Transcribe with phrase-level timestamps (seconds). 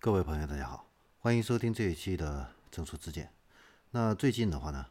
[0.00, 0.86] 各位朋友，大家好，
[1.18, 3.32] 欢迎收听这一期的正说之见。
[3.90, 4.86] 那最近的话呢，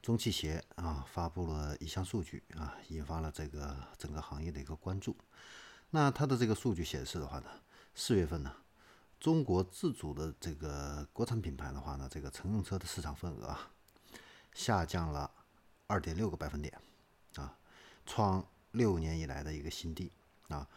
[0.00, 5.16] 中汽协啊发布了一项数据啊，引发了这个整个行业的一个关注。
[5.90, 7.50] 那它的这个数据显示的话呢，
[7.96, 8.54] 四月份呢，
[9.18, 13.72] 中国自主的这个国产品牌的话呢，这个乘用车的市场份额啊，
[14.54, 15.28] 下降了
[15.88, 16.72] 二点六个百分点
[17.34, 17.58] 啊，
[18.06, 20.12] 创六年以来的一个新低
[20.46, 20.68] 啊。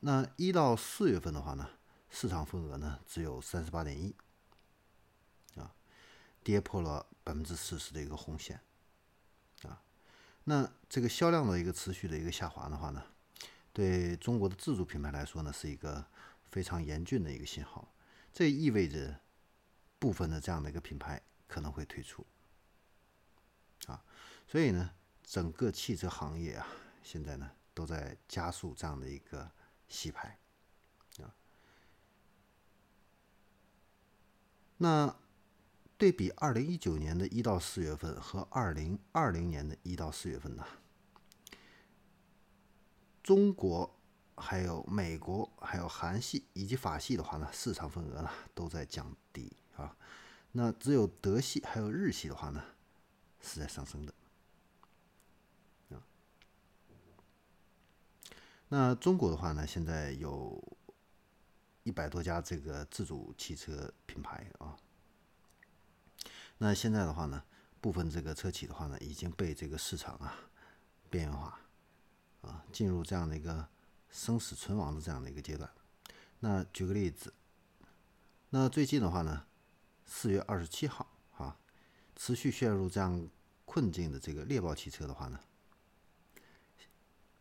[0.00, 1.68] 那一到四月份的话呢，
[2.10, 4.14] 市场份额呢只有三十八点一，
[5.56, 5.74] 啊，
[6.42, 8.60] 跌破了百分之四十的一个红线，
[9.62, 9.82] 啊，
[10.44, 13.02] 那这个销量的一个持续的一个下滑的话呢，
[13.72, 16.06] 对中国的自主品牌来说呢，是一个
[16.50, 17.92] 非常严峻的一个信号，
[18.32, 19.20] 这意味着
[19.98, 22.26] 部分的这样的一个品牌可能会退出，
[23.86, 24.04] 啊，
[24.46, 24.90] 所以呢，
[25.22, 26.66] 整个汽车行业啊，
[27.02, 29.50] 现在呢都在加速这样的一个。
[29.90, 30.38] 洗牌，
[34.78, 35.14] 那
[35.96, 40.64] 对比二零一九年的一到四月份和二零二零年的一到四月份呢，
[43.22, 43.94] 中国、
[44.36, 49.96] 还有美国、还有韩系以及法系的话呢，市场份额呢都在降低啊，
[50.52, 52.62] 那只有德系还有日系的话呢
[53.40, 54.14] 是在上升的。
[58.70, 60.62] 那中国的话呢，现在有
[61.88, 64.76] 一百多家这个自主汽车品牌啊。
[66.58, 67.42] 那现在的话呢，
[67.80, 70.36] 部分这个车企的话呢，已经被这个市场啊
[71.08, 71.58] 边缘化
[72.42, 73.66] 啊，进入这样的一个
[74.10, 75.70] 生死存亡的这样的一个阶段。
[76.40, 77.32] 那举个例子，
[78.50, 79.46] 那最近的话呢，
[80.04, 81.56] 四月二十七号啊，
[82.14, 83.26] 持续陷入这样
[83.64, 85.40] 困境的这个猎豹汽车的话呢，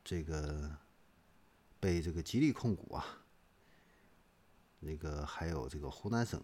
[0.05, 0.77] 这个。
[1.79, 3.05] 被这个吉利控股啊，
[4.79, 6.43] 那个还有这个湖南省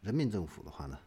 [0.00, 0.98] 人民政府的话呢，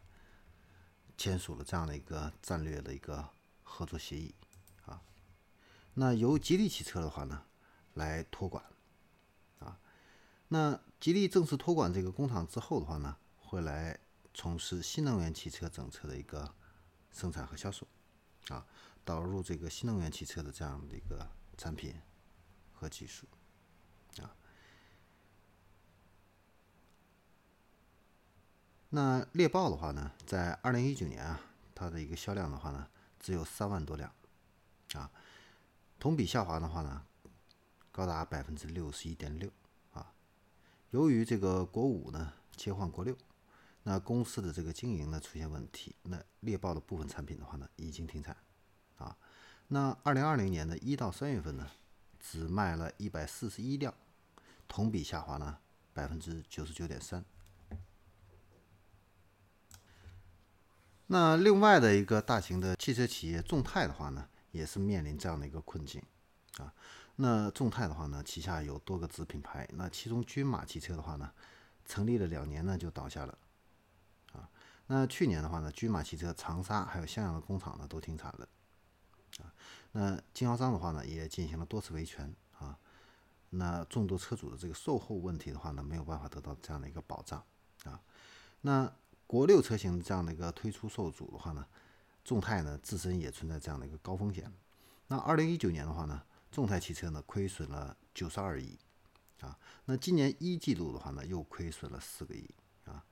[1.16, 3.28] 签署了这样的一个战略的一个
[3.62, 4.34] 合作协议
[4.86, 5.02] 啊。
[5.94, 7.44] 那由吉利汽车的话呢
[7.94, 8.64] 来托管
[9.58, 9.78] 啊。
[10.48, 13.98] 那吉利正式托管这个工厂之后的话呢，会来
[14.32, 16.54] 从事新能源汽车整车的一个
[17.12, 17.86] 生产和销售
[18.48, 18.66] 啊，
[19.04, 21.94] 导入这个新能源汽车的这样的一个产品。
[22.76, 23.24] 和技术，
[28.94, 31.40] 那猎豹的话呢，在二零一九年啊，
[31.74, 32.86] 它的一个销量的话呢，
[33.18, 34.08] 只有三万多辆，
[34.92, 35.10] 啊，
[35.98, 37.02] 同比下滑的话呢，
[37.90, 39.50] 高达百分之六十一点六，
[39.94, 40.12] 啊，
[40.90, 43.16] 由于这个国五呢切换国六，
[43.82, 48.36] 那公司的这个经营呢出现问题，那猎豹的部分产品的话呢已经停产，
[48.98, 49.16] 啊，
[49.66, 51.68] 那二零二零年的一到三月份呢。
[52.26, 53.92] 只卖了一百四十一辆，
[54.66, 55.58] 同比下滑呢
[55.92, 57.22] 百分之九十九点三。
[61.14, 66.02] 那另外的一个大型的汽车企业众泰的话呢，也是面临这样的一个困境
[66.58, 66.74] 啊。
[67.14, 71.30] 那众泰的话呢，旗下有多个子品牌，那其中君马汽车的话呢，
[71.84, 73.38] 成立了两年呢就倒下了
[74.32, 74.50] 啊。
[74.88, 78.48] 那去年的话呢，君马汽车长沙还有襄阳的工厂呢都停产了。
[79.38, 79.54] 啊，
[79.92, 82.76] 那经销商的话呢，也进行了多次维权啊。
[83.50, 87.40] 那众多车主的这个售后问题的话呢，没有办法得到这样的一个保障
[87.84, 88.00] 啊。
[88.62, 88.92] 那
[89.26, 91.66] 国六车型这样的一个推出受阻的话呢，
[92.22, 94.52] 众泰呢自身也存在这样的一个高风险。
[95.08, 98.78] 那二零一九年的话呢，众泰汽车呢亏损了九十二亿
[99.40, 99.58] 啊。
[99.86, 102.48] 那今年一季度的话呢，又亏损了四个亿
[102.84, 103.04] 啊。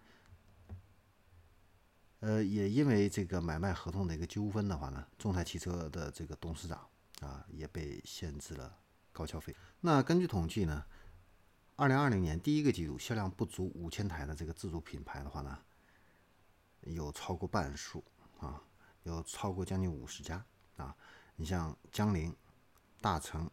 [2.21, 6.87] 呃，也因为这个买卖合同的一个纠纷的话呢，众泰汽车的这个董事长
[7.21, 8.75] 啊也被限制了
[9.13, 9.55] 高消费。
[9.81, 10.85] 那根据统计呢，
[11.77, 15.59] 二零二零年第一个季度销量不足五千台的这个自主品牌的话呢，
[16.83, 18.05] 有超过半数
[18.39, 18.63] 啊，
[19.03, 20.45] 有超过将近五十家
[20.77, 20.95] 啊。
[21.37, 22.37] 你像江铃、
[23.01, 23.51] 大成、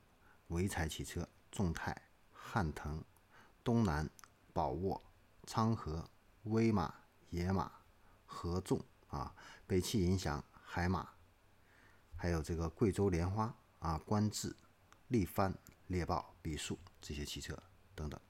[0.50, 3.04] 潍柴汽车、众泰、汉腾、
[3.64, 4.10] 东南、
[4.54, 5.02] 宝沃、
[5.48, 6.10] 昌河、
[6.44, 6.94] 威马、
[7.30, 7.72] 野马。
[8.32, 9.34] 合众啊，
[9.66, 11.10] 北汽银翔、海马，
[12.16, 14.56] 还有这个贵州莲花啊、观致、
[15.08, 15.52] 力帆、
[15.88, 17.58] 猎豹、比速这些汽车
[17.96, 18.22] 等等。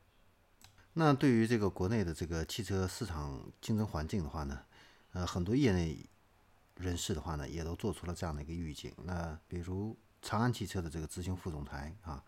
[0.93, 4.63] 那对于这个国内的这个汽车市场竞争环境的话呢，
[5.11, 6.05] 呃，很多业内
[6.75, 8.93] 人士的话呢，也都做出了这样的一个预警。
[9.03, 12.23] 那比如长安汽车的这个执行副总裁啊，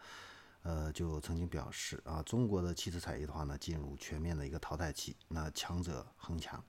[0.63, 6.63] 呃，就曾经表示啊，中国的汽车产业的话呢，进入全面的一个淘汰期，那强者恒强。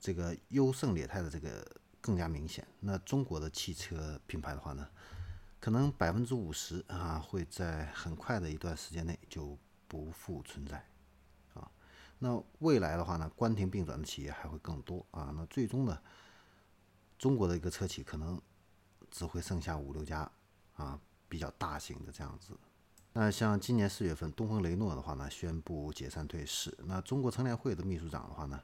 [0.00, 1.66] 这个优胜劣汰的这个
[2.00, 2.66] 更加明显。
[2.80, 4.88] 那中国的汽车品牌的话呢，
[5.60, 10.84] 可能百分之五十啊会在很快的一段时间内就不复存在。
[12.18, 15.32] 那未来的话呢，关停并转的企业还会更多啊。
[15.36, 15.98] 那最终呢，
[17.18, 18.40] 中国的一个车企可能
[19.10, 20.30] 只会剩下五六家
[20.76, 22.56] 啊，比较大型的这样子。
[23.12, 26.76] 那像今年四月份，东风雷诺的话呢，宣布解散退市。
[26.84, 28.60] 那中国乘联会的秘书长的话呢，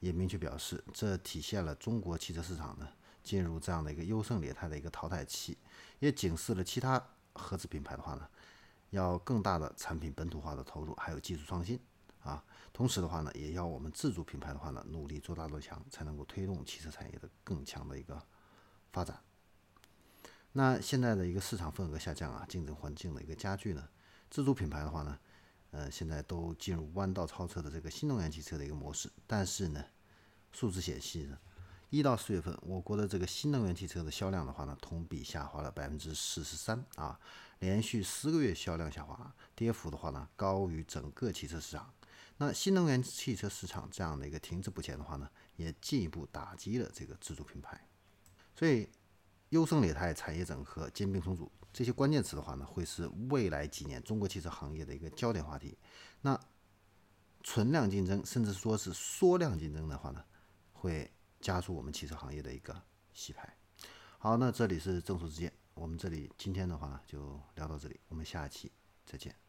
[0.00, 2.88] 也明确表示，这体现了中国汽车市场呢
[3.22, 5.56] 进入这样的一个优胜劣汰的一个淘汰期，
[6.00, 7.02] 也警示了其他
[7.32, 8.28] 合资品牌的话呢，
[8.90, 11.78] 要更大的产品本土化的投入，还有技术创新。
[12.20, 18.20] 啊，同时的话呢，也要我们自主品牌的话呢，努力做大做强，才能够推动汽车产业的更强的一个
[18.92, 19.22] 发展。
[20.52, 23.88] 那现在的一个市场份额下降啊，竞争环境的一个加剧呢，
[24.30, 25.18] 自主品牌的话呢，
[25.70, 29.10] 呃，现在都进入弯道超车的这个新能源汽车的一个模式。
[29.26, 29.84] 但是呢，
[30.50, 31.38] 数字显示呢，
[31.90, 37.20] 一到四月份，我国的这个新能源汽车的销量的话呢，同比下滑了百分之四十三啊，
[37.60, 41.92] 连续十个月销量下滑，跌幅的话呢，高于整个汽车市场。
[42.38, 47.86] 那新能源汽车市场这样的一个停滞不前的话呢，也进一步打击了这个自主品牌。
[48.54, 48.88] 所以，
[49.50, 55.76] 优胜劣汰、产业整合、兼并重组这些关键词的话呢，会是未来几年中国汽车行业的一个焦点话题。
[56.20, 56.38] 那
[57.42, 60.24] 存量竞争，甚至说是缩量竞争的话呢，
[60.72, 62.80] 会加速我们汽车行业的一个
[63.12, 63.56] 洗牌。
[64.18, 68.70] 好，那这里是正数之见，我们这里今天的话呢就聊到这里，我们下期
[69.04, 69.47] 再见。